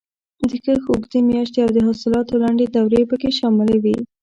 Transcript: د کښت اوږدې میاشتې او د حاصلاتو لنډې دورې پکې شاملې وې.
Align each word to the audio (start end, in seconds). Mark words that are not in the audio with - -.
د 0.49 0.51
کښت 0.65 0.85
اوږدې 0.89 1.19
میاشتې 1.29 1.59
او 1.65 1.69
د 1.75 1.79
حاصلاتو 1.87 2.41
لنډې 2.43 2.65
دورې 2.75 3.01
پکې 3.09 3.29
شاملې 3.39 3.77
وې. 3.83 3.97